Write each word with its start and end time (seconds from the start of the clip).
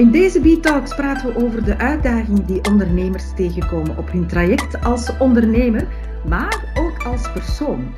In 0.00 0.10
deze 0.10 0.40
B-Talks 0.40 0.94
praten 0.94 1.34
we 1.34 1.44
over 1.44 1.64
de 1.64 1.78
uitdagingen 1.78 2.46
die 2.46 2.64
ondernemers 2.64 3.34
tegenkomen 3.34 3.98
op 3.98 4.10
hun 4.10 4.26
traject 4.26 4.84
als 4.84 5.18
ondernemer, 5.18 5.88
maar 6.28 6.72
ook 6.78 7.02
als 7.02 7.32
persoon. 7.32 7.94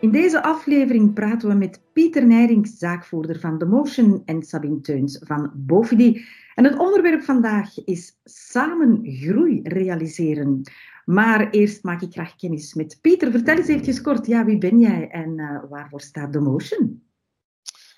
In 0.00 0.10
deze 0.10 0.42
aflevering 0.42 1.14
praten 1.14 1.48
we 1.48 1.54
met 1.54 1.80
Pieter 1.92 2.26
Nijrink, 2.26 2.66
zaakvoerder 2.66 3.40
van 3.40 3.58
The 3.58 3.64
Motion, 3.64 4.22
en 4.24 4.42
Sabine 4.42 4.80
Teuns 4.80 5.18
van 5.22 5.50
Bovidi. 5.54 6.24
En 6.54 6.64
het 6.64 6.78
onderwerp 6.78 7.22
vandaag 7.22 7.84
is 7.84 8.20
samen 8.24 9.00
groei 9.04 9.60
realiseren. 9.62 10.62
Maar 11.04 11.50
eerst 11.50 11.82
maak 11.82 12.02
ik 12.02 12.12
graag 12.12 12.36
kennis 12.36 12.74
met 12.74 12.98
Pieter. 13.00 13.30
Vertel 13.30 13.56
eens 13.56 13.68
eventjes 13.68 14.00
kort, 14.00 14.26
ja, 14.26 14.44
wie 14.44 14.58
ben 14.58 14.78
jij 14.78 15.08
en 15.08 15.38
uh, 15.38 15.62
waarvoor 15.70 16.00
staat 16.00 16.32
The 16.32 16.40
Motion? 16.40 17.03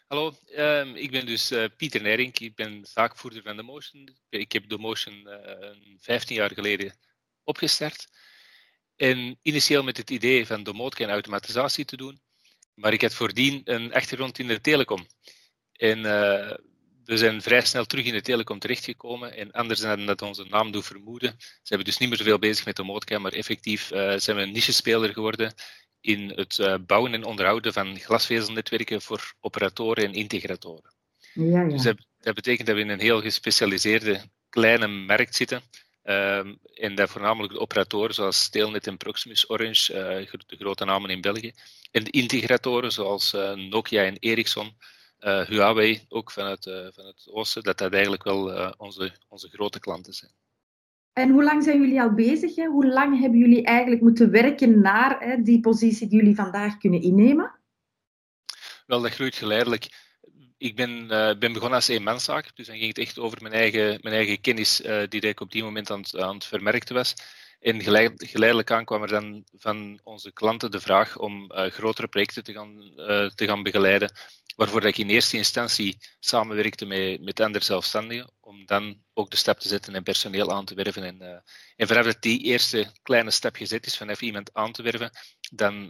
Hallo, 0.07 0.33
um, 0.57 0.95
ik 0.95 1.11
ben 1.11 1.27
dus 1.27 1.53
uh, 1.53 1.65
Pieter 1.77 2.03
Nijrink. 2.03 2.39
Ik 2.39 2.55
ben 2.55 2.85
zaakvoerder 2.85 3.43
van 3.43 3.57
The 3.57 3.63
Motion. 3.63 4.17
Ik 4.29 4.53
heb 4.53 4.69
The 4.69 4.79
Motion 4.79 5.27
uh, 5.27 5.97
15 5.99 6.37
jaar 6.37 6.51
geleden 6.51 6.97
opgestart. 7.45 8.09
En 8.97 9.39
initieel 9.43 9.83
met 9.83 9.97
het 9.97 10.11
idee 10.11 10.47
van 10.47 10.63
domotica 10.63 11.05
en 11.05 11.11
automatisatie 11.11 11.85
te 11.85 11.97
doen. 11.97 12.21
Maar 12.75 12.93
ik 12.93 13.03
had 13.03 13.15
voordien 13.15 13.61
een 13.65 13.95
achtergrond 13.95 14.39
in 14.39 14.47
de 14.47 14.61
telecom. 14.61 15.07
En 15.73 15.99
uh, 15.99 16.55
we 17.07 17.17
zijn 17.17 17.43
vrij 17.43 17.65
snel 17.65 17.85
terug 17.85 18.05
in 18.05 18.13
de 18.13 18.23
telecom 18.23 18.59
terechtgekomen. 18.59 19.37
En 19.37 19.51
anders 19.53 19.81
dan 19.81 20.07
dat 20.07 20.23
onze 20.23 20.45
naam 20.49 20.71
doet 20.71 20.87
vermoeden, 20.87 21.37
zijn 21.63 21.79
we 21.79 21.85
dus 21.85 21.99
niet 21.99 22.09
meer 22.09 22.19
zoveel 22.19 22.39
bezig 22.39 22.65
met 22.65 22.77
domotica, 22.77 23.19
maar 23.19 23.33
effectief 23.33 23.93
uh, 23.93 24.15
zijn 24.17 24.37
we 24.37 24.43
een 24.43 24.53
niche-speler 24.53 25.13
geworden 25.13 25.55
in 26.01 26.33
het 26.35 26.59
uh, 26.59 26.75
bouwen 26.87 27.15
en 27.15 27.25
onderhouden 27.25 27.73
van 27.73 27.99
glasvezelnetwerken 27.99 29.03
voor 29.03 29.35
operatoren 29.41 30.05
en 30.05 30.13
integratoren. 30.13 30.95
Ja, 31.35 31.61
ja. 31.61 31.69
Dus 31.69 31.83
dat, 31.83 31.97
dat 32.19 32.35
betekent 32.35 32.67
dat 32.67 32.77
we 32.77 32.83
in 32.83 32.89
een 32.89 33.01
heel 33.01 33.21
gespecialiseerde 33.21 34.21
kleine 34.49 34.87
markt 34.87 35.35
zitten 35.35 35.63
Um, 36.09 36.59
en 36.75 36.95
dat 36.95 37.11
voornamelijk 37.11 37.53
de 37.53 37.61
operatoren 37.61 38.15
zoals 38.15 38.43
Stelnet 38.43 38.87
en 38.87 38.97
Proximus 38.97 39.51
Orange, 39.51 39.93
uh, 39.93 40.33
de 40.47 40.57
grote 40.57 40.85
namen 40.85 41.11
in 41.11 41.21
België. 41.21 41.53
En 41.91 42.05
de 42.05 42.11
integratoren 42.11 42.93
zoals 42.93 43.33
Nokia 43.55 44.05
en 44.05 44.17
Ericsson, 44.19 44.77
Huawei, 45.19 46.05
ook 46.09 46.31
vanuit, 46.31 46.63
van 46.95 47.07
het 47.07 47.29
oosten, 47.31 47.63
dat 47.63 47.79
dat 47.79 47.93
eigenlijk 47.93 48.25
wel 48.25 48.75
onze, 48.77 49.13
onze 49.29 49.49
grote 49.49 49.81
klanten 49.81 50.13
zijn. 50.13 50.31
En 51.13 51.31
hoe 51.31 51.45
lang 51.45 51.63
zijn 51.63 51.81
jullie 51.81 52.01
al 52.01 52.15
bezig? 52.15 52.55
Hè? 52.55 52.67
Hoe 52.67 52.87
lang 52.87 53.21
hebben 53.21 53.39
jullie 53.39 53.65
eigenlijk 53.65 54.03
moeten 54.03 54.31
werken 54.31 54.81
naar 54.81 55.21
hè, 55.21 55.43
die 55.43 55.61
positie 55.61 56.09
die 56.09 56.19
jullie 56.19 56.35
vandaag 56.35 56.79
kunnen 56.79 57.03
innemen? 57.03 57.55
Wel, 58.87 59.01
dat 59.01 59.11
groeit 59.11 59.35
geleidelijk 59.35 59.89
ik 60.59 60.77
ben, 60.77 60.91
uh, 60.91 61.39
ben 61.39 61.53
begonnen 61.53 61.73
als 61.73 61.89
eenmanszaak, 61.89 62.57
dus 62.57 62.67
dan 62.67 62.77
ging 62.77 62.89
het 62.89 62.99
echt 62.99 63.19
over 63.19 63.43
mijn 63.43 63.55
eigen, 63.55 63.99
mijn 64.03 64.15
eigen 64.15 64.41
kennis 64.41 64.81
uh, 64.81 65.03
die 65.09 65.21
ik 65.21 65.41
op 65.41 65.53
die 65.53 65.63
moment 65.63 65.91
aan, 65.91 66.03
aan 66.13 66.35
het 66.35 66.45
vermerkten 66.45 66.95
was. 66.95 67.15
Geleid, 67.61 68.13
geleidelijk 68.27 68.71
aan 68.71 68.85
kwam 68.85 69.03
er 69.03 69.09
dan 69.09 69.45
van 69.53 70.01
onze 70.03 70.33
klanten 70.33 70.71
de 70.71 70.81
vraag 70.81 71.19
om 71.19 71.53
uh, 71.53 71.67
grotere 71.67 72.09
projecten 72.09 72.45
te 72.45 72.53
gaan, 72.53 72.93
te 73.35 73.47
gaan 73.47 73.63
begeleiden, 73.63 74.13
waarvoor 74.57 74.85
ik 74.85 74.99
in 74.99 75.09
eerste 75.09 75.37
instantie 75.37 75.99
samenwerkte 76.21 76.87
met, 76.87 77.21
met 77.23 77.41
andere 77.41 77.65
zelfstandigen, 77.65 78.31
om 78.41 78.67
dan 78.67 79.03
ook 79.15 79.31
de 79.31 79.37
stap 79.37 79.59
te 79.59 79.69
zetten 79.69 79.95
en 79.95 80.03
personeel 80.03 80.53
aan 80.53 80.65
te 80.65 80.75
werven. 80.75 81.03
En, 81.03 81.45
en 81.77 81.87
vanaf 81.87 82.05
dat 82.05 82.23
die 82.23 82.43
eerste 82.43 82.93
kleine 83.03 83.31
stap 83.31 83.57
gezet 83.57 83.87
is, 83.87 83.97
van 83.97 84.09
even 84.09 84.27
iemand 84.27 84.55
aan 84.55 84.73
te 84.73 84.83
werven, 84.83 85.11
dan, 85.51 85.87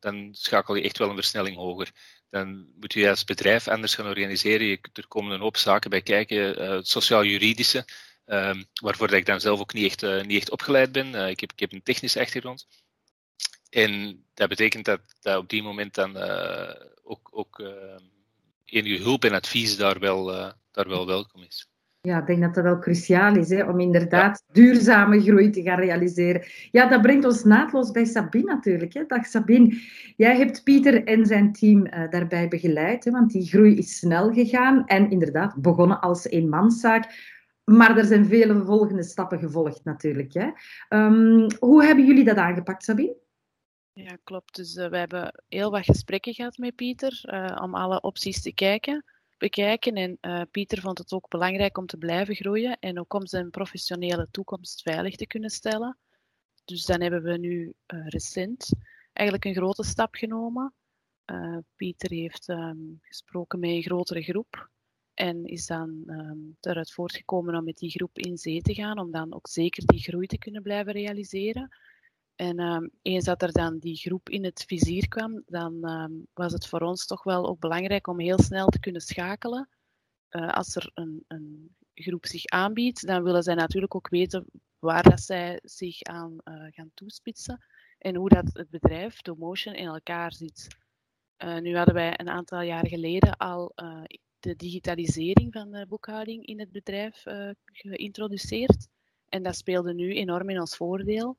dan 0.00 0.28
schakel 0.32 0.74
je 0.74 0.82
echt 0.82 0.98
wel 0.98 1.08
een 1.08 1.14
versnelling 1.14 1.56
hoger 1.56 1.92
dan 2.32 2.66
moet 2.80 2.92
je 2.92 3.08
als 3.08 3.24
bedrijf 3.24 3.68
anders 3.68 3.94
gaan 3.94 4.06
organiseren. 4.06 4.66
Je, 4.66 4.78
er 4.92 5.08
komen 5.08 5.32
een 5.32 5.40
hoop 5.40 5.56
zaken 5.56 5.90
bij 5.90 6.02
kijken, 6.02 6.62
uh, 6.62 6.78
sociaal-juridische, 6.82 7.84
um, 8.26 8.64
waarvoor 8.82 9.08
dat 9.08 9.16
ik 9.16 9.26
dan 9.26 9.40
zelf 9.40 9.60
ook 9.60 9.72
niet 9.72 9.84
echt, 9.84 10.02
uh, 10.02 10.22
niet 10.22 10.40
echt 10.40 10.50
opgeleid 10.50 10.92
ben. 10.92 11.06
Uh, 11.06 11.28
ik, 11.28 11.40
heb, 11.40 11.52
ik 11.52 11.60
heb 11.60 11.72
een 11.72 11.82
technische 11.82 12.20
achtergrond. 12.20 12.66
En 13.70 14.24
dat 14.34 14.48
betekent 14.48 14.84
dat, 14.84 15.00
dat 15.20 15.38
op 15.38 15.48
die 15.48 15.62
moment 15.62 15.94
dan 15.94 16.16
ook, 17.02 17.28
ook 17.30 17.60
ehm, 17.60 18.02
enige 18.64 19.02
hulp 19.02 19.24
en 19.24 19.32
advies 19.32 19.76
daar 19.76 19.98
wel, 19.98 20.24
daar 20.70 20.88
wel 20.88 21.06
welkom 21.06 21.42
is. 21.42 21.72
Ja, 22.08 22.18
ik 22.20 22.26
denk 22.26 22.40
dat 22.40 22.54
dat 22.54 22.64
wel 22.64 22.78
cruciaal 22.78 23.36
is 23.36 23.48
hè, 23.48 23.62
om 23.62 23.80
inderdaad 23.80 24.44
duurzame 24.52 25.20
groei 25.20 25.50
te 25.50 25.62
gaan 25.62 25.78
realiseren. 25.78 26.42
Ja, 26.70 26.88
dat 26.88 27.02
brengt 27.02 27.24
ons 27.24 27.44
naadloos 27.44 27.90
bij 27.90 28.04
Sabine 28.04 28.44
natuurlijk. 28.44 28.92
Hè. 28.92 29.04
Dag 29.06 29.26
Sabine, 29.26 29.80
jij 30.16 30.36
hebt 30.36 30.64
Pieter 30.64 31.04
en 31.04 31.26
zijn 31.26 31.52
team 31.52 31.86
uh, 31.86 32.10
daarbij 32.10 32.48
begeleid, 32.48 33.04
hè, 33.04 33.10
want 33.10 33.32
die 33.32 33.46
groei 33.46 33.76
is 33.76 33.98
snel 33.98 34.32
gegaan 34.32 34.86
en 34.86 35.10
inderdaad 35.10 35.54
begonnen 35.56 36.00
als 36.00 36.24
eenmanszaak. 36.24 37.14
Maar 37.64 37.96
er 37.96 38.04
zijn 38.04 38.26
vele 38.26 38.64
volgende 38.64 39.02
stappen 39.02 39.38
gevolgd 39.38 39.84
natuurlijk. 39.84 40.32
Hè. 40.32 40.50
Um, 40.88 41.46
hoe 41.58 41.84
hebben 41.84 42.06
jullie 42.06 42.24
dat 42.24 42.36
aangepakt, 42.36 42.84
Sabine? 42.84 43.20
Ja, 43.92 44.18
klopt. 44.24 44.54
Dus 44.54 44.74
uh, 44.76 44.88
we 44.88 44.96
hebben 44.96 45.42
heel 45.48 45.70
wat 45.70 45.84
gesprekken 45.84 46.34
gehad 46.34 46.56
met 46.56 46.74
Pieter 46.74 47.20
uh, 47.22 47.62
om 47.62 47.74
alle 47.74 48.00
opties 48.00 48.42
te 48.42 48.54
kijken 48.54 49.04
bekijken. 49.38 49.94
En 49.94 50.18
uh, 50.20 50.42
Pieter 50.50 50.80
vond 50.80 50.98
het 50.98 51.12
ook 51.12 51.28
belangrijk 51.28 51.78
om 51.78 51.86
te 51.86 51.96
blijven 51.96 52.34
groeien 52.34 52.76
en 52.80 52.98
ook 52.98 53.14
om 53.14 53.26
zijn 53.26 53.50
professionele 53.50 54.28
toekomst 54.30 54.82
veilig 54.82 55.16
te 55.16 55.26
kunnen 55.26 55.50
stellen. 55.50 55.98
Dus 56.64 56.84
dan 56.84 57.00
hebben 57.00 57.22
we 57.22 57.38
nu 57.38 57.74
recent 57.86 58.72
eigenlijk 59.12 59.48
een 59.48 59.62
grote 59.62 59.84
stap 59.84 60.14
genomen. 60.14 60.74
Pieter 61.76 62.10
heeft 62.10 62.48
um, 62.48 62.98
gesproken 63.02 63.60
met 63.60 63.70
een 63.70 63.82
grotere 63.82 64.22
groep 64.22 64.70
en 65.14 65.44
is 65.44 65.66
dan 65.66 66.02
um, 66.06 66.56
voortgekomen 66.90 67.54
om 67.54 67.64
met 67.64 67.76
die 67.76 67.90
groep 67.90 68.18
in 68.18 68.38
zee 68.38 68.62
te 68.62 68.74
gaan, 68.74 68.98
om 68.98 69.10
dan 69.10 69.34
ook 69.34 69.48
zeker 69.48 69.86
die 69.86 70.00
groei 70.00 70.26
te 70.26 70.38
kunnen 70.38 70.62
blijven 70.62 70.92
realiseren. 70.92 71.76
En 72.34 72.60
um, 72.60 72.90
eens 73.02 73.24
dat 73.24 73.42
er 73.42 73.52
dan 73.52 73.78
die 73.78 73.96
groep 73.96 74.28
in 74.28 74.44
het 74.44 74.64
vizier 74.66 75.08
kwam, 75.08 75.42
dan 75.46 75.88
um, 75.88 76.26
was 76.32 76.52
het 76.52 76.66
voor 76.66 76.80
ons 76.80 77.06
toch 77.06 77.22
wel 77.22 77.46
ook 77.48 77.60
belangrijk 77.60 78.06
om 78.06 78.20
heel 78.20 78.42
snel 78.42 78.66
te 78.66 78.80
kunnen 78.80 79.00
schakelen. 79.00 79.68
Uh, 80.30 80.48
als 80.48 80.76
er 80.76 80.90
een, 80.94 81.24
een, 81.28 81.76
groep 81.94 82.26
zich 82.26 82.44
aanbiedt, 82.44 83.06
dan 83.06 83.22
willen 83.22 83.42
zij 83.42 83.54
natuurlijk 83.54 83.94
ook 83.94 84.08
weten 84.08 84.46
waar 84.78 85.02
dat 85.02 85.20
zij 85.20 85.58
zich 85.62 86.02
aan 86.02 86.36
uh, 86.44 86.66
gaan 86.70 86.90
toespitsen 86.94 87.64
en 87.98 88.16
hoe 88.16 88.28
dat 88.28 88.50
het 88.52 88.70
bedrijf, 88.70 89.20
Domotion, 89.22 89.74
in 89.74 89.86
elkaar 89.86 90.32
zit. 90.32 90.68
Uh, 91.44 91.58
nu 91.58 91.76
hadden 91.76 91.94
wij 91.94 92.20
een 92.20 92.28
aantal 92.28 92.60
jaar 92.60 92.86
geleden 92.86 93.36
al 93.36 93.72
de 94.42 94.56
digitalisering 94.56 95.52
van 95.52 95.70
de 95.70 95.86
boekhouding 95.86 96.46
in 96.46 96.60
het 96.60 96.72
bedrijf 96.72 97.22
geïntroduceerd. 97.64 98.88
En 99.28 99.42
dat 99.42 99.56
speelde 99.56 99.94
nu 99.94 100.14
enorm 100.14 100.50
in 100.50 100.60
ons 100.60 100.76
voordeel. 100.76 101.38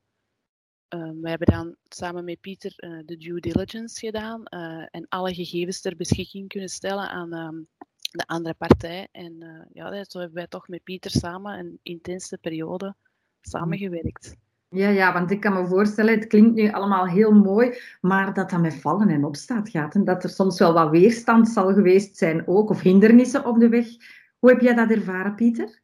Um, 0.89 1.21
we 1.21 1.29
hebben 1.29 1.47
dan 1.47 1.75
samen 1.83 2.23
met 2.23 2.41
Pieter 2.41 2.73
uh, 2.77 3.01
de 3.05 3.17
due 3.17 3.39
diligence 3.39 3.99
gedaan 3.99 4.41
uh, 4.49 4.85
en 4.91 5.05
alle 5.09 5.33
gegevens 5.33 5.81
ter 5.81 5.95
beschikking 5.95 6.47
kunnen 6.47 6.69
stellen 6.69 7.09
aan 7.09 7.33
um, 7.33 7.67
de 8.11 8.25
andere 8.25 8.55
partij. 8.55 9.07
En 9.11 9.67
ja, 9.73 10.03
zo 10.03 10.19
hebben 10.19 10.37
wij 10.37 10.47
toch 10.47 10.67
met 10.67 10.83
Pieter 10.83 11.11
samen 11.11 11.59
een 11.59 11.79
intense 11.81 12.37
periode 12.37 12.95
samengewerkt. 13.41 14.35
Ja, 14.73 14.89
ja, 14.89 15.13
want 15.13 15.31
ik 15.31 15.39
kan 15.39 15.53
me 15.53 15.67
voorstellen, 15.67 16.13
het 16.13 16.27
klinkt 16.27 16.55
nu 16.55 16.71
allemaal 16.71 17.07
heel 17.07 17.31
mooi, 17.31 17.77
maar 18.01 18.33
dat 18.33 18.49
dat 18.49 18.61
met 18.61 18.75
vallen 18.75 19.09
en 19.09 19.25
opstaat 19.25 19.69
gaat. 19.69 19.95
En 19.95 20.03
dat 20.03 20.23
er 20.23 20.29
soms 20.29 20.59
wel 20.59 20.73
wat 20.73 20.89
weerstand 20.89 21.49
zal 21.49 21.73
geweest 21.73 22.17
zijn 22.17 22.47
ook, 22.47 22.69
of 22.69 22.81
hindernissen 22.81 23.45
op 23.45 23.59
de 23.59 23.69
weg. 23.69 23.87
Hoe 24.39 24.49
heb 24.49 24.61
jij 24.61 24.73
dat 24.73 24.89
ervaren, 24.89 25.35
Pieter? 25.35 25.81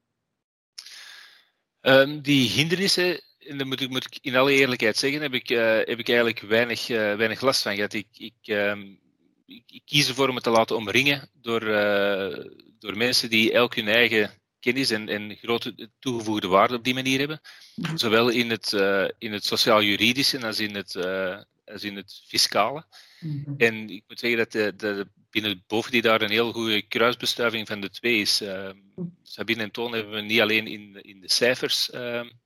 Um, 1.82 2.22
die 2.22 2.50
hindernissen 2.50 3.22
en 3.40 3.58
dat 3.58 3.68
moet 3.68 3.82
ik, 3.82 3.90
moet 3.90 4.06
ik 4.06 4.18
in 4.22 4.36
alle 4.36 4.54
eerlijkheid 4.54 4.98
zeggen, 4.98 5.22
heb 5.22 5.34
ik, 5.34 5.50
uh, 5.50 5.60
heb 5.60 6.00
ik 6.00 6.08
eigenlijk 6.08 6.40
weinig, 6.40 6.90
uh, 6.90 7.16
weinig 7.16 7.42
last 7.42 7.62
van 7.62 7.76
gehad. 7.76 7.94
Ik, 7.94 8.08
ik, 8.18 8.34
um, 8.48 9.00
ik, 9.46 9.82
kies 9.86 10.08
ervoor 10.08 10.34
me 10.34 10.42
te 10.42 10.50
laten 10.50 10.76
omringen 10.76 11.30
door, 11.42 11.64
uh, 11.64 12.46
door 12.80 12.98
mensen 12.98 13.30
die 13.30 13.52
elk 13.52 13.76
hun 13.76 13.88
eigen 13.88 14.32
kennis 14.60 14.90
en, 14.90 15.10
en 15.10 15.36
grote 15.36 15.90
toegevoegde 16.00 16.48
waarde 16.48 16.76
op 16.76 16.84
die 16.84 16.94
manier 16.94 17.20
hebben. 17.20 17.42
Mhm. 17.76 17.98
Zowel 17.98 18.30
in 18.30 18.50
het, 18.50 18.74
in 19.18 19.34
het 19.34 19.46
sociaal-juridische 19.46 20.46
als 20.46 20.60
in 20.60 20.76
het, 20.76 20.96
als 21.66 21.84
in 21.84 21.96
het 21.96 22.22
fiscale. 22.28 22.84
Mm-hmm. 23.20 23.56
En 23.58 23.90
ik 23.90 24.04
moet 24.08 24.20
zeggen 24.20 24.40
dat 24.40 24.52
de, 24.52 24.74
de, 24.76 25.08
binnen 25.30 25.64
boven 25.68 25.92
die 25.92 26.02
daar 26.02 26.22
een 26.22 26.30
heel 26.30 26.52
goede 26.52 26.82
kruisbestuiving 26.82 27.68
van 27.68 27.82
de 27.82 27.90
twee 27.90 28.22
is. 28.22 28.42
Uh, 28.42 28.70
Sabine 29.24 29.64
en 29.64 29.72
Toon 29.72 29.94
hebben 29.94 30.14
we 30.14 30.22
niet 30.22 30.42
alleen 30.42 30.68
in, 30.68 31.02
in 31.02 31.20
de 31.20 31.32
cijfers 31.32 31.90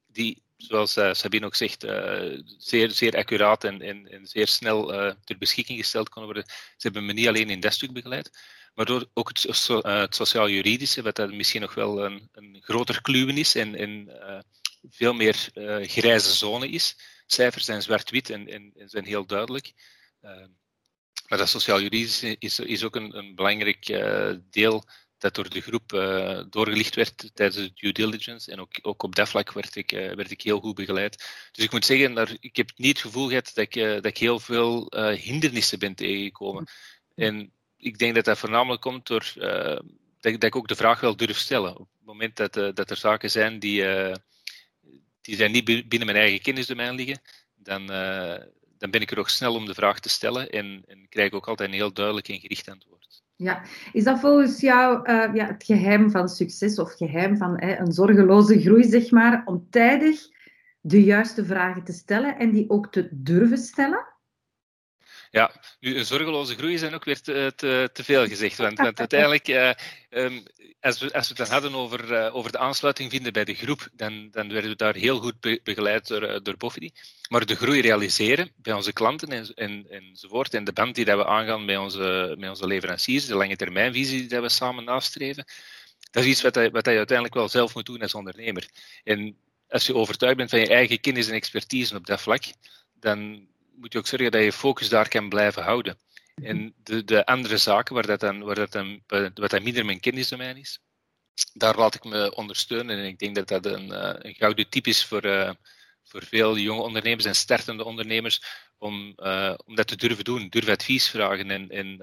die 0.07 0.41
zoals 0.67 0.97
uh, 0.97 1.13
Sabine 1.13 1.45
ook 1.45 1.55
zegt, 1.55 1.83
uh, 1.83 2.39
zeer, 2.57 2.91
zeer 2.91 3.15
accuraat 3.15 3.63
en, 3.63 4.19
zeer 4.23 4.47
snel 4.47 4.93
uh, 4.93 5.13
ter 5.23 5.37
beschikking 5.37 5.79
gesteld 5.79 6.09
kon 6.09 6.23
worden. 6.23 6.43
Ze 6.47 6.53
hebben 6.77 7.05
me 7.05 7.13
niet 7.13 7.27
alleen 7.27 7.49
in 7.49 7.59
dat 7.59 7.73
stuk 7.73 7.93
begeleid, 7.93 8.31
maar 8.73 8.85
door 8.85 9.09
ook 9.13 9.27
het, 9.27 9.43
het 9.83 10.15
sociaal-juridische, 10.15 11.01
wat 11.01 11.15
dat 11.15 11.33
misschien 11.33 11.61
nog 11.61 11.73
wel 11.73 12.05
een, 12.05 12.29
een 12.31 12.57
groter 12.61 13.01
kluwen 13.01 13.37
is 13.37 13.55
en, 13.55 14.11
veel 14.89 15.13
meer 15.13 15.49
grijze 15.81 16.31
zone 16.31 16.69
is. 16.69 16.97
Cijfers 17.25 17.65
zijn 17.65 17.81
zwart-wit 17.81 18.29
en, 18.29 18.47
en, 18.47 18.73
en, 18.77 18.89
zijn 18.89 19.05
heel 19.05 19.25
duidelijk. 19.25 19.73
maar 21.27 21.37
dat 21.37 21.49
sociaal-juridische 21.49 22.35
is, 22.39 22.59
is 22.59 22.83
ook 22.83 22.95
een, 22.95 23.17
een 23.17 23.35
belangrijk 23.35 23.85
deel 24.49 24.83
dat 25.23 25.35
door 25.35 25.49
de 25.49 25.61
groep 25.61 25.89
doorgelicht 26.49 26.95
werd 26.95 27.31
tijdens 27.33 27.57
de 27.57 27.71
due 27.73 27.91
diligence. 27.91 28.51
En 28.51 28.59
ook, 28.59 28.71
ook 28.81 29.03
op 29.03 29.15
dat 29.15 29.29
vlak 29.29 29.51
werd 29.51 29.75
ik, 29.75 29.91
werd 29.91 30.31
ik 30.31 30.41
heel 30.41 30.59
goed 30.59 30.75
begeleid. 30.75 31.15
Dus 31.51 31.63
ik 31.63 31.71
moet 31.71 31.85
zeggen, 31.85 32.37
ik 32.39 32.55
heb 32.55 32.71
niet 32.75 32.89
het 32.89 33.05
gevoel 33.05 33.27
gehad 33.27 33.51
dat 33.53 33.65
ik, 33.65 33.73
dat 33.73 34.05
ik 34.05 34.17
heel 34.17 34.39
veel 34.39 34.93
hindernissen 35.15 35.79
ben 35.79 35.95
tegengekomen. 35.95 36.67
En 37.15 37.51
ik 37.77 37.97
denk 37.97 38.15
dat 38.15 38.25
dat 38.25 38.37
voornamelijk 38.37 38.81
komt 38.81 39.07
door 39.07 39.31
dat, 39.35 39.83
dat, 40.19 40.43
ik 40.43 40.55
ook 40.55 40.67
de 40.67 40.75
vraag 40.75 40.99
wel 40.99 41.15
durf 41.15 41.37
stellen. 41.37 41.77
Op 41.77 41.87
het 41.97 42.05
moment 42.05 42.35
dat, 42.35 42.53
dat 42.53 42.89
er 42.89 42.97
zaken 42.97 43.29
zijn 43.31 43.59
die, 43.59 43.83
die 45.21 45.35
zijn 45.35 45.51
niet 45.51 45.65
binnen 45.65 46.05
mijn 46.05 46.17
eigen 46.17 46.41
kennisdomein 46.41 46.95
liggen, 46.95 47.21
dan, 47.55 47.85
dan 48.77 48.91
ben 48.91 49.01
ik 49.01 49.11
er 49.11 49.19
ook 49.19 49.29
snel 49.29 49.53
om 49.53 49.65
de 49.65 49.73
vraag 49.73 49.99
te 49.99 50.09
stellen 50.09 50.49
en, 50.49 50.83
en 50.87 51.09
krijg 51.09 51.27
ik 51.27 51.35
ook 51.35 51.47
altijd 51.47 51.69
een 51.69 51.75
heel 51.75 51.93
duidelijk 51.93 52.27
en 52.27 52.39
gericht 52.39 52.69
antwoord. 52.69 53.22
Ja, 53.35 53.61
is 53.91 54.03
dat 54.03 54.19
volgens 54.19 54.59
jou 54.59 55.09
uh, 55.09 55.33
ja, 55.33 55.45
het 55.45 55.63
geheim 55.63 56.11
van 56.11 56.29
succes 56.29 56.79
of 56.79 56.93
geheim 56.93 57.37
van 57.37 57.53
hè, 57.55 57.79
een 57.79 57.91
zorgeloze 57.91 58.61
groei, 58.61 58.83
zeg 58.83 59.11
maar, 59.11 59.41
om 59.45 59.67
tijdig 59.69 60.29
de 60.81 61.03
juiste 61.03 61.45
vragen 61.45 61.83
te 61.83 61.93
stellen 61.93 62.37
en 62.37 62.51
die 62.51 62.69
ook 62.69 62.91
te 62.91 63.09
durven 63.11 63.57
stellen? 63.57 64.12
Ja, 65.33 65.51
nu 65.79 65.97
een 65.97 66.05
zorgeloze 66.05 66.55
groei 66.55 66.77
zijn 66.77 66.93
ook 66.93 67.03
weer 67.03 67.21
te, 67.21 67.53
te, 67.93 68.03
veel 68.03 68.27
gezegd. 68.27 68.57
Want, 68.57 68.77
want 68.77 68.99
uiteindelijk, 68.99 69.47
uh, 69.47 69.71
um, 70.09 70.43
als, 70.79 70.99
we, 70.99 71.13
als 71.13 71.27
we 71.27 71.33
het 71.33 71.37
dan 71.37 71.47
hadden 71.47 71.75
over, 71.75 72.11
uh, 72.11 72.35
over 72.35 72.51
de 72.51 72.57
aansluiting 72.57 73.11
vinden 73.11 73.33
bij 73.33 73.43
de 73.43 73.53
groep, 73.53 73.87
dan, 73.93 74.27
dan 74.31 74.51
werden 74.51 74.69
we 74.69 74.75
daar 74.75 74.95
heel 74.95 75.19
goed 75.19 75.39
be 75.39 75.59
begeleid 75.63 76.07
door, 76.07 76.23
uh, 76.23 76.37
door. 76.43 76.55
Maar 77.29 77.45
de 77.45 77.55
groei 77.55 77.81
realiseren 77.81 78.51
bij 78.55 78.73
onze 78.73 78.93
klanten 78.93 79.29
en, 79.29 79.53
en, 79.55 79.85
enzovoort, 79.89 80.53
en 80.53 80.63
de 80.63 80.73
band 80.73 80.95
die 80.95 81.05
dat 81.05 81.17
we 81.17 81.25
aangaan 81.25 81.65
met 81.65 81.77
onze, 81.77 82.35
met 82.37 82.49
onze 82.49 82.67
leveranciers, 82.67 83.25
de 83.25 83.35
lange 83.35 83.55
termijnvisie 83.55 84.19
die 84.19 84.29
dat 84.29 84.41
we 84.41 84.49
samen 84.49 84.83
nastreven, 84.83 85.45
dat 86.11 86.23
is 86.23 86.29
iets 86.29 86.41
wat, 86.41 86.55
wat 86.55 86.85
je 86.85 86.97
uiteindelijk 86.97 87.33
wel 87.33 87.49
zelf 87.49 87.75
moet 87.75 87.85
doen 87.85 88.01
als 88.01 88.13
ondernemer. 88.13 88.67
En 89.03 89.37
als 89.69 89.85
je 89.85 89.95
overtuigd 89.95 90.37
bent 90.37 90.49
van 90.49 90.59
je 90.59 90.67
eigen 90.67 90.99
kennis 90.99 91.27
en 91.27 91.33
expertise 91.33 91.95
op 91.95 92.05
dat 92.05 92.21
vlak, 92.21 92.43
dan 92.99 93.51
moet 93.75 93.93
je 93.93 93.99
ook 93.99 94.07
zorgen 94.07 94.31
dat 94.31 94.43
je 94.43 94.53
focus 94.53 94.89
daar 94.89 95.07
kan 95.07 95.29
blijven 95.29 95.63
houden. 95.63 95.97
Mhm. 96.35 96.47
En 96.47 96.73
de, 96.83 97.03
de 97.03 97.25
andere 97.25 97.57
zaken, 97.57 97.93
waar 97.95 98.05
dat 98.05 98.19
dan, 98.19 98.43
waar 98.43 98.55
dat 98.55 98.71
dan, 98.71 99.01
wat 99.33 99.49
dan 99.49 99.63
minder 99.63 99.85
mijn 99.85 99.99
kennisdomein 99.99 100.57
is, 100.57 100.79
daar 101.53 101.77
laat 101.77 101.95
ik 101.95 102.03
me 102.03 102.35
ondersteunen. 102.35 102.97
En 102.97 103.05
ik 103.05 103.19
denk 103.19 103.35
dat 103.35 103.47
dat 103.47 103.65
een, 103.65 103.91
eh, 103.91 104.15
een 104.17 104.35
gouden 104.35 104.69
tip 104.69 104.87
is 104.87 105.05
voor, 105.05 105.25
uh, 105.25 105.51
voor 106.03 106.23
veel 106.23 106.57
jonge 106.57 106.81
ondernemers 106.81 107.25
en 107.25 107.35
startende 107.35 107.83
ondernemers 107.83 108.41
om, 108.77 109.13
uh, 109.17 109.53
om 109.65 109.75
dat 109.75 109.87
te 109.87 109.95
durven 109.95 110.23
doen. 110.23 110.49
Durf 110.49 110.67
advies 110.67 111.09
vragen. 111.09 111.51
En, 111.51 111.69
en 111.69 111.97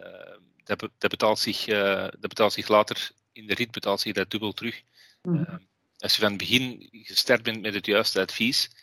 dat, 0.65 0.89
dat, 0.99 1.11
betaalt 1.11 1.39
zich, 1.39 1.65
dat 1.65 2.21
betaalt 2.21 2.53
zich 2.53 2.69
later 2.69 3.11
in 3.33 3.47
de 3.47 3.55
rit 3.55 3.71
betaalt 3.71 4.01
zich 4.01 4.13
dat 4.13 4.31
dubbel 4.31 4.53
terug. 4.53 4.83
Mm 5.23 5.69
als 6.01 6.15
je 6.15 6.21
van 6.21 6.31
het 6.31 6.39
begin 6.39 6.89
gestart 6.91 7.43
bent 7.43 7.61
met 7.61 7.75
het 7.75 7.87
juiste 7.87 8.21
advies, 8.21 8.65
eh, 8.65 8.81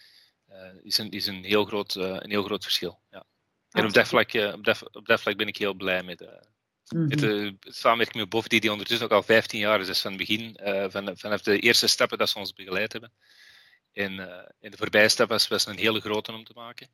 is, 0.83 0.97
een, 0.97 1.11
is 1.11 1.27
een, 1.27 1.43
heel 1.43 1.65
groot, 1.65 1.95
eh, 1.95 2.03
een 2.03 2.29
heel 2.29 2.43
groot 2.43 2.63
verschil. 2.63 2.99
Ja. 3.11 3.25
En 3.71 3.85
op 3.85 3.93
dat, 3.93 4.07
vlak, 4.07 4.33
op, 4.33 4.63
dat, 4.63 4.95
op 4.95 5.05
dat 5.05 5.21
vlak 5.21 5.37
ben 5.37 5.47
ik 5.47 5.57
heel 5.57 5.73
blij 5.73 6.03
met, 6.03 6.21
mm 6.21 7.07
met 7.07 7.19
de 7.19 7.55
samenwerking 7.59 8.19
met 8.19 8.29
Bof, 8.29 8.47
die, 8.47 8.71
ondertussen 8.71 9.05
ook 9.05 9.13
al 9.13 9.23
15 9.23 9.59
jaar 9.59 9.79
is. 9.79 9.87
Dus 9.87 10.01
van 10.01 10.11
het 10.11 10.19
begin, 10.19 10.59
van, 10.91 11.17
vanaf 11.17 11.41
de 11.41 11.59
eerste 11.59 11.87
stappen 11.87 12.17
dat 12.17 12.29
ze 12.29 12.39
ons 12.39 12.53
begeleid 12.53 12.91
hebben. 12.91 13.13
En, 13.91 14.19
en 14.59 14.71
de 14.71 14.77
voorbije 14.77 15.09
stap 15.09 15.29
was, 15.29 15.47
was 15.47 15.65
een 15.65 15.77
hele 15.77 15.99
grote 15.99 16.31
om 16.31 16.43
te 16.43 16.53
maken. 16.55 16.89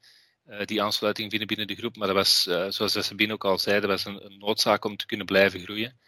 Uh, 0.50 0.65
die 0.65 0.83
aansluiting 0.83 1.29
vinden 1.29 1.47
binnen 1.47 1.67
de 1.67 1.75
groep. 1.75 1.95
Maar 1.95 2.07
dat 2.07 2.15
was, 2.15 2.47
uh, 2.47 2.65
zoals 2.69 3.05
Sabine 3.05 3.33
ook 3.33 3.45
al 3.45 3.59
zei, 3.59 3.79
dat 3.79 3.89
was 3.89 4.05
een, 4.05 4.25
een, 4.25 4.38
noodzaak 4.38 4.85
om 4.85 4.97
te 4.97 5.05
kunnen 5.05 5.25
blijven 5.25 5.59
groeien. 5.59 6.00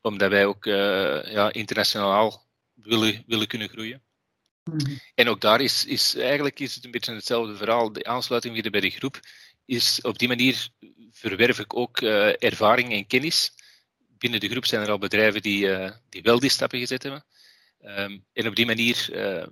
Omdat 0.00 0.30
wij 0.30 0.46
ook 0.46 0.66
uh, 0.66 1.32
ja, 1.32 1.52
internationaal 1.52 2.46
willen, 2.74 3.22
willen 3.26 3.46
kunnen 3.46 3.68
groeien. 3.68 4.02
Mhm. 4.70 4.96
En 5.14 5.28
ook 5.28 5.40
daar 5.40 5.60
is, 5.60 5.84
is 5.84 6.14
eigenlijk 6.14 6.60
is 6.60 6.74
het 6.74 6.84
een 6.84 6.90
beetje 6.90 7.14
hetzelfde 7.14 7.56
verhaal. 7.56 7.92
De 7.92 8.04
aansluiting 8.04 8.54
weer 8.54 8.70
bij 8.70 8.80
de 8.80 8.90
groep 8.90 9.20
is 9.64 10.00
op 10.00 10.18
die 10.18 10.28
manier 10.28 10.68
verwerf 11.12 11.58
ik 11.58 11.76
ook 11.76 12.00
uh, 12.00 12.42
ervaring 12.42 12.92
en 12.92 13.06
kennis. 13.06 13.52
Binnen 14.18 14.40
de 14.40 14.48
groep 14.48 14.64
zijn 14.66 14.82
er 14.82 14.90
al 14.90 14.98
bedrijven 14.98 15.42
die, 15.42 15.66
uh, 15.66 15.90
die 16.08 16.22
wel 16.22 16.38
die 16.38 16.50
stappen 16.50 16.78
gezet 16.78 17.02
hebben. 17.02 17.24
Um, 17.82 18.24
en 18.32 18.46
op 18.46 18.56
die 18.56 18.66
manier 18.66 19.08
uh, 19.12 19.46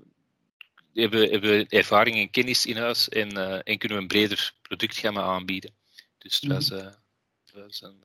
hebben, 0.92 1.30
hebben 1.30 1.50
we 1.50 1.66
ervaring 1.68 2.16
en 2.16 2.30
kennis 2.30 2.66
in 2.66 2.76
huis 2.76 3.08
en, 3.08 3.62
en 3.64 3.78
kunnen 3.78 3.96
we 3.96 4.02
een 4.02 4.08
breder 4.08 4.52
productgamma 4.62 5.22
aanbieden. 5.22 5.74
Dus 6.18 6.40
het 6.40 6.52
was, 6.52 6.68
het 6.68 7.52
was 7.52 7.82
een 7.82 8.04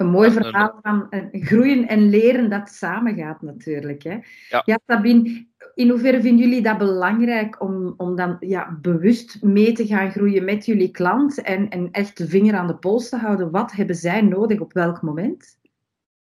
een 0.00 0.10
mooi 0.10 0.30
verhaal 0.30 0.78
van 0.82 1.08
groeien 1.32 1.88
en 1.88 2.08
leren 2.08 2.50
dat 2.50 2.68
samengaat 2.68 3.42
natuurlijk. 3.42 4.02
Hè? 4.02 4.18
Ja. 4.48 4.62
ja, 4.64 4.78
Sabine, 4.86 5.46
in 5.80 5.88
hoeverre 5.88 6.20
vinden 6.20 6.46
jullie 6.46 6.62
dat 6.62 6.78
belangrijk 6.78 7.62
om, 7.62 7.94
om 7.96 8.16
dan 8.16 8.36
ja, 8.40 8.78
bewust 8.80 9.42
mee 9.42 9.72
te 9.72 9.86
gaan 9.86 10.10
groeien 10.10 10.44
met 10.44 10.66
jullie 10.66 10.90
klant 10.90 11.42
en, 11.42 11.68
en 11.68 11.90
echt 11.90 12.16
de 12.16 12.28
vinger 12.28 12.54
aan 12.54 12.66
de 12.66 12.76
pols 12.76 13.08
te 13.08 13.16
houden? 13.16 13.50
Wat 13.50 13.72
hebben 13.72 13.96
zij 13.96 14.20
nodig 14.20 14.60
op 14.60 14.72
welk 14.72 15.02
moment? 15.02 15.58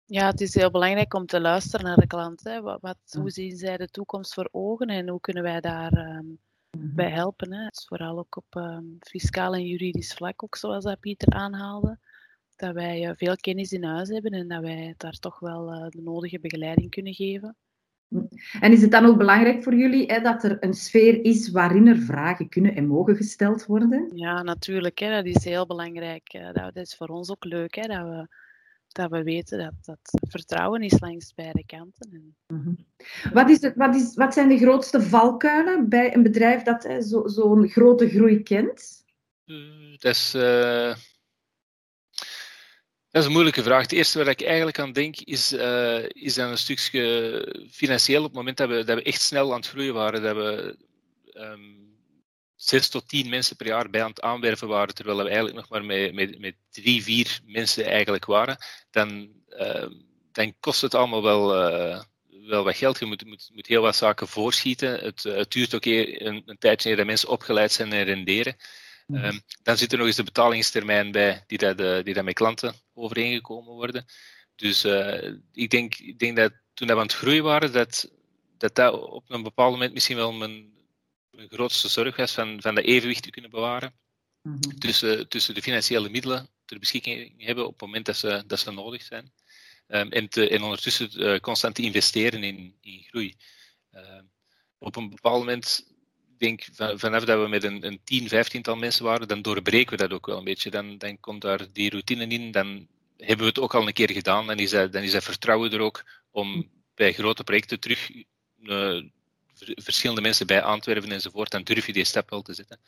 Ja, 0.06 0.27
het 0.27 0.42
is 0.42 0.56
heel 0.56 0.71
belangrijk 0.71 1.13
om 1.13 1.25
te 1.25 1.42
luisteren 1.42 1.86
naar 1.86 1.98
de 1.98 2.07
klant. 2.07 2.44
Hè. 2.44 2.62
Wat, 2.62 2.81
wat 2.81 2.98
hoe 3.19 3.30
zien 3.30 3.57
zij 3.57 3.77
de 3.77 3.88
toekomst 3.88 4.33
voor 4.33 4.50
ogen 4.51 4.88
en 4.88 5.09
hoe 5.09 5.19
kunnen 5.19 5.44
wij 5.44 5.62
daar 5.62 6.18
um, 6.18 6.39
bij 6.77 7.09
helpen? 7.09 7.53
Hè? 7.53 7.68
Dus 7.68 7.86
vooral 7.88 8.18
ook 8.18 8.38
op 8.38 8.56
um, 8.56 8.98
fiscaal 9.00 9.53
en 9.53 9.65
juridisch 9.65 10.13
vlak, 10.13 10.44
ook 10.44 10.56
zoals 10.56 10.83
dat 10.83 11.00
Pieter 11.00 11.33
aanhaalde 11.33 12.00
dat 12.62 12.74
wij 12.74 13.07
eh, 13.07 13.15
veel 13.15 13.36
kennis 13.36 13.71
in 13.71 13.83
huis 13.83 14.09
hebben 14.09 14.31
en 14.31 14.48
dat 14.48 14.62
wij 14.62 14.94
daar 14.98 15.19
toch 15.19 15.39
wel 15.39 15.71
eh, 15.71 15.89
de 15.89 16.01
nodige 16.01 16.39
begeleiding 16.39 16.89
kunnen 16.89 17.13
geven. 17.13 17.56
En 18.60 18.72
is 18.72 18.81
het 18.81 18.92
dan 18.92 19.06
ook 19.06 19.18
belangrijk 19.18 19.63
voor 19.63 19.75
jullie 19.75 20.06
hè, 20.06 20.22
dat 20.22 20.44
er 20.44 20.58
een 20.60 20.74
sfeer 20.74 21.25
is 21.25 21.52
waarin 21.52 21.88
er 21.88 21.98
vragen 21.98 22.50
kunnen 22.50 22.75
en 22.75 22.88
mogen 22.88 23.16
gesteld 23.16 23.66
worden? 23.66 24.12
Ja, 24.16 24.42
natuurlijk. 24.42 25.00
Hè, 25.00 25.10
dat 25.10 25.25
is 25.25 25.44
heel 25.44 25.66
belangrijk. 25.66 26.31
Dat, 26.31 26.56
dat 26.56 26.75
is 26.75 26.96
voor 26.96 27.08
ons 27.08 27.30
ook 27.30 27.46
leuk 27.46 27.75
hè, 27.75 27.88
dat, 27.88 28.08
we, 28.08 28.28
dat 28.88 29.12
we 29.12 29.24
weten 29.24 29.58
dat, 29.58 29.74
dat 29.81 30.30
vertrouwen 30.30 30.81
is 30.81 31.00
langs 31.00 31.34
beide 31.34 31.66
kanten. 31.66 32.36
Mm 32.48 32.78
wat, 33.34 33.50
is 33.50 33.62
het, 33.62 33.75
wat, 33.75 33.96
is, 33.96 34.16
wat 34.16 34.34
zijn 34.34 34.50
de 34.50 34.58
grootste 34.58 35.02
valkuilen 35.02 35.90
bij 35.90 36.16
een 36.16 36.24
bedrijf 36.24 36.63
dat 36.63 36.88
zo'n 37.00 37.30
zo 37.30 37.56
grote 37.68 38.10
groei 38.10 38.44
kent? 38.44 39.04
Eh, 39.46 39.56
dat 39.98 40.12
is. 40.12 40.36
Dat 43.12 43.22
is 43.22 43.28
een 43.28 43.34
moeilijke 43.34 43.63
vraag. 43.63 43.81
Het 43.81 43.92
eerste 43.92 44.18
waar 44.18 44.28
ik 44.28 44.42
eigenlijk 44.42 44.80
aan 44.80 44.92
denk 44.92 45.18
is, 45.18 45.54
uh, 45.54 46.04
is 46.08 46.36
een 46.36 46.58
stukje 46.58 47.65
financieel. 47.72 48.20
Op 48.20 48.27
het 48.27 48.36
moment 48.36 48.58
dat 48.58 48.70
we, 48.70 48.84
dat 48.84 48.98
we 48.98 49.03
echt 49.03 49.22
snel 49.22 49.51
aan 49.51 49.60
het 49.60 49.68
groeien 49.68 49.94
waren, 49.94 50.22
dat 50.22 50.36
we 50.36 50.77
um, 51.34 51.96
zes 52.56 52.89
tot 52.89 53.08
tien 53.08 53.30
mensen 53.30 53.56
per 53.56 53.68
jaar 53.68 53.89
bij 53.89 54.03
aan 54.03 54.10
het 54.10 54.22
aanwerven 54.22 54.68
waren, 54.68 54.96
terwijl 54.96 55.18
we 55.18 55.24
eigenlijk 55.24 55.56
nog 55.56 55.70
maar 55.70 55.86
met, 55.86 56.13
met, 56.13 56.39
met 56.39 56.56
drie, 56.70 57.03
vier 57.03 57.39
mensen 57.46 57.86
eigenlijk 57.86 58.25
waren, 58.25 58.58
dan, 58.91 59.30
uh, 59.50 59.88
dan 60.32 60.53
kost 60.60 60.82
het 60.82 60.96
allemaal 60.96 61.24
wel, 61.24 61.72
uh, 61.72 62.01
wel 62.48 62.63
wat 62.63 62.77
geld. 62.77 63.00
Je 63.00 63.06
moet, 63.06 63.25
moet, 63.25 63.50
moet 63.53 63.68
heel 63.68 63.82
wat 63.82 63.96
zaken 63.96 64.27
voorschieten. 64.27 65.00
Het, 65.00 65.24
het 65.24 65.51
duurt 65.51 65.75
ook 65.75 65.86
een, 65.86 66.44
een 66.46 66.58
tijdje 66.58 66.96
dat 66.96 67.06
mensen 67.06 67.30
opgeleid 67.30 67.72
zijn 67.72 67.94
en 67.94 68.03
renderen. 68.03 68.56
Um, 69.08 69.41
dan 69.63 69.77
zit 69.77 69.91
er 69.91 69.98
nog 69.98 70.08
eens 70.08 70.15
de 70.15 70.24
betalingstermijn 70.24 71.12
bij, 71.12 71.43
die, 71.48 71.58
dat, 71.58 72.05
die 72.05 72.13
dat 72.13 72.24
met 72.24 72.34
klanten 72.34 72.75
overeengekomen 72.93 73.74
worden. 73.74 74.05
Dus 74.55 74.86
uh, 74.86 75.34
ik, 75.53 75.70
denk, 75.70 75.96
ik 75.96 76.20
denk 76.20 76.36
dat 76.38 76.51
toen 76.74 76.88
we 76.88 76.93
aan 76.93 77.00
het 77.00 77.13
groeien 77.13 77.43
waren, 77.43 77.72
dat 77.72 78.10
dat, 78.62 78.75
dat 78.75 78.93
op 78.93 79.29
een 79.29 79.43
bepaald 79.43 79.72
moment 79.72 79.93
misschien 79.93 80.15
wel 80.15 80.34
mijn, 80.34 80.72
mijn 81.31 81.50
grootste 81.50 81.88
zorg 81.88 82.15
was 82.15 82.31
van, 82.31 82.62
van 82.62 82.75
dat 82.75 82.84
evenwicht 82.84 83.24
te 83.24 83.29
kunnen 83.29 83.51
bewaren. 83.51 83.93
Mm 84.41 84.58
-hmm. 84.60 84.79
tussen, 84.79 85.27
tussen 85.27 85.53
de 85.53 85.62
financiële 85.62 86.10
middelen 86.10 86.50
ter 86.65 86.79
beschikking 86.79 87.43
hebben 87.46 87.65
op 87.65 87.72
het 87.72 87.81
moment 87.81 88.05
dat 88.05 88.17
ze, 88.17 88.43
dat 88.48 88.60
ze 88.60 88.72
nodig 88.72 89.03
zijn. 89.03 89.34
Um, 89.88 90.12
en, 90.12 90.29
te, 90.29 90.50
en 90.50 90.62
ondertussen 90.62 91.22
uh, 91.22 91.39
constant 91.39 91.75
te 91.75 91.81
investeren 91.81 92.43
in, 92.43 92.77
in 92.81 93.03
groei. 93.03 93.36
Uh, 93.93 94.22
op 94.77 94.96
een 94.96 95.10
bepaald 95.10 95.39
moment 95.39 95.90
denk 96.41 96.67
vanaf 97.00 97.24
dat 97.24 97.41
we 97.41 97.48
met 97.48 97.63
een, 97.63 97.86
een 97.86 98.00
10, 98.03 98.27
15 98.27 98.79
mensen 98.79 99.05
waren, 99.05 99.27
dan 99.27 99.41
doorbreken 99.41 99.91
we 99.91 99.98
dat 99.98 100.13
ook 100.13 100.25
wel 100.25 100.38
een 100.38 100.43
beetje. 100.43 100.69
Dan, 100.69 100.98
dan 100.98 101.19
komt 101.19 101.41
daar 101.41 101.67
die 101.74 101.89
routine 101.89 102.27
in, 102.27 102.51
dan 102.51 102.88
hebben 103.17 103.45
we 103.45 103.51
het 103.51 103.60
ook 103.60 103.75
al 103.75 103.88
een 103.88 103.93
keer 103.93 104.12
gedaan. 104.12 104.48
Dan 104.48 104.60
is 104.60 104.69
dat, 104.69 104.93
dan 104.93 105.03
is 105.03 105.12
dat 105.12 105.24
vertrouwen 105.24 105.71
er 105.71 105.79
ook 105.79 106.03
om 106.31 106.69
bij 106.95 107.13
grote 107.13 107.43
projecten 107.43 107.79
terug 107.79 108.12
uh, 108.62 109.01
verschillende 109.75 110.21
mensen 110.21 110.48
bij 110.48 110.63
aan 110.63 110.79
te 110.79 110.93
werven 110.93 111.12
enzovoort. 111.12 111.51
Dan 111.51 111.63
durf 111.63 111.86
je 111.86 111.93
die 111.93 112.03
stap 112.03 112.29
wel 112.29 112.41
te 112.41 112.53
zetten. 112.53 112.79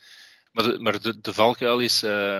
Maar 0.51 0.63
de, 0.63 0.79
maar 0.79 1.01
de, 1.01 1.33
valkuil 1.33 1.79
is, 1.79 2.03
uh, 2.03 2.39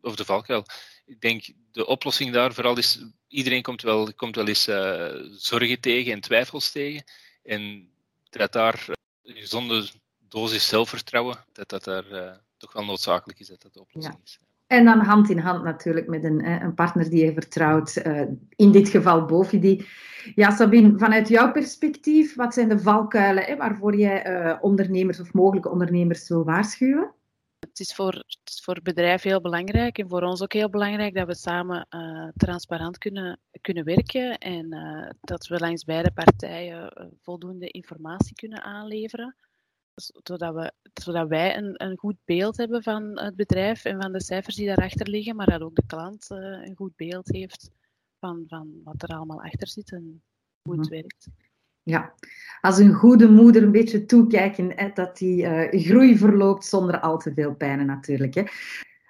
of 0.00 0.16
de 0.16 0.24
valkuil, 0.24 0.66
ik 1.06 1.20
denk 1.20 1.44
de 1.72 1.86
oplossing 1.86 2.32
daar 2.32 2.54
vooral 2.54 2.78
is, 2.78 3.04
iedereen 3.28 3.62
komt 3.62 3.82
wel, 3.82 4.12
komt 4.14 4.36
wel 4.36 4.48
eens 4.48 4.68
uh, 4.68 5.12
zorgen 5.36 5.80
tegen 5.80 6.12
en 6.12 6.20
twijfels 6.20 6.70
tegen. 6.70 7.04
En 7.42 7.88
dat 8.30 8.52
daar 8.52 8.86
gezonde 9.22 9.88
dosis 10.34 10.68
zelfvertrouwen, 10.68 11.36
dat 11.52 11.68
dat 11.68 11.84
daar 11.84 12.12
uh, 12.12 12.32
toch 12.56 12.72
wel 12.72 12.84
noodzakelijk 12.84 13.40
is, 13.40 13.48
dat 13.48 13.62
dat 13.62 13.74
de 13.74 13.80
oplossing 13.80 14.18
is. 14.24 14.38
En 14.66 14.84
dan 14.84 15.00
hand 15.00 15.30
in 15.30 15.38
hand 15.38 15.64
natuurlijk 15.64 16.08
met 16.08 16.24
een, 16.24 16.44
een 16.62 16.74
partner 16.74 17.10
die 17.10 17.24
je 17.24 17.32
vertrouwt, 17.32 18.02
uh, 18.06 18.22
in 18.48 18.72
dit 18.72 18.88
geval 18.88 19.24
Bovi. 19.24 19.86
Ja, 20.34 20.50
Sabine, 20.50 20.98
vanuit 20.98 21.28
jouw 21.28 21.52
perspectief, 21.52 22.34
wat 22.34 22.54
zijn 22.54 22.68
de 22.68 22.78
valkuilen 22.78 23.44
hè, 23.44 23.56
waarvoor 23.56 23.96
jij 23.96 24.26
uh, 24.26 24.58
ondernemers 24.60 25.20
of 25.20 25.32
mogelijke 25.32 25.70
ondernemers 25.70 26.28
wil 26.28 26.44
waarschuwen? 26.44 27.14
Het 27.58 27.80
is, 27.80 27.94
voor, 27.94 28.12
het 28.12 28.40
is 28.44 28.60
voor 28.64 28.74
het 28.74 28.82
bedrijf 28.82 29.22
heel 29.22 29.40
belangrijk 29.40 29.98
en 29.98 30.08
voor 30.08 30.22
ons 30.22 30.42
ook 30.42 30.52
heel 30.52 30.70
belangrijk 30.70 31.14
dat 31.14 31.26
we 31.26 31.34
samen 31.34 31.86
uh, 31.90 32.28
transparant 32.36 32.98
kunnen, 32.98 33.40
kunnen 33.60 33.84
werken 33.84 34.38
en 34.38 34.68
dat 35.20 35.46
we 35.46 35.58
langs 35.58 35.84
beide 35.84 36.10
partijen 36.12 37.10
voldoende 37.22 37.68
informatie 37.68 38.34
kunnen 38.34 38.62
aanleveren 38.62 39.36
zodat, 39.94 40.54
we, 40.54 40.72
zodat 41.02 41.28
wij 41.28 41.56
een, 41.56 41.74
een 41.84 41.98
goed 41.98 42.16
beeld 42.24 42.56
hebben 42.56 42.82
van 42.82 43.20
het 43.20 43.36
bedrijf 43.36 43.84
en 43.84 44.02
van 44.02 44.12
de 44.12 44.22
cijfers 44.22 44.56
die 44.56 44.66
daarachter 44.66 45.08
liggen, 45.08 45.36
maar 45.36 45.50
dat 45.50 45.60
ook 45.60 45.74
de 45.74 45.86
klant 45.86 46.30
uh, 46.30 46.38
een 46.38 46.76
goed 46.76 46.96
beeld 46.96 47.28
heeft 47.28 47.70
van, 48.18 48.44
van 48.48 48.80
wat 48.84 49.02
er 49.02 49.08
allemaal 49.08 49.42
achter 49.42 49.68
zit 49.68 49.92
en 49.92 50.22
hoe 50.62 50.78
het 50.78 50.90
mhm. 50.90 50.94
werkt. 50.94 51.26
Ja, 51.82 52.14
als 52.60 52.78
een 52.78 52.92
goede 52.92 53.28
moeder 53.28 53.62
een 53.62 53.72
beetje 53.72 54.04
toekijken 54.04 54.72
hè, 54.76 54.90
dat 54.94 55.16
die 55.16 55.42
uh, 55.42 55.82
groei 55.82 56.18
verloopt 56.18 56.64
zonder 56.64 57.00
al 57.00 57.18
te 57.18 57.32
veel 57.34 57.54
pijnen 57.54 57.86
natuurlijk. 57.86 58.34
Hè. 58.34 58.44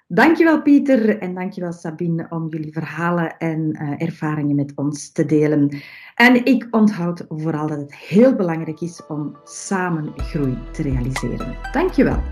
Dankjewel 0.07 0.61
Pieter 0.61 1.19
en 1.19 1.33
dankjewel 1.33 1.73
Sabine 1.73 2.25
om 2.29 2.49
jullie 2.49 2.71
verhalen 2.71 3.37
en 3.37 3.59
uh, 3.81 4.01
ervaringen 4.01 4.55
met 4.55 4.71
ons 4.75 5.11
te 5.11 5.25
delen. 5.25 5.81
En 6.15 6.45
ik 6.45 6.67
onthoud 6.71 7.25
vooral 7.27 7.67
dat 7.67 7.77
het 7.77 7.95
heel 7.95 8.35
belangrijk 8.35 8.81
is 8.81 9.01
om 9.07 9.37
samen 9.43 10.13
groei 10.15 10.57
te 10.71 10.81
realiseren. 10.81 11.55
Dankjewel. 11.71 12.23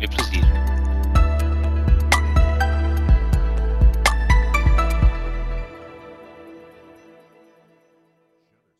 Met 0.00 0.14
plezier. 0.14 0.63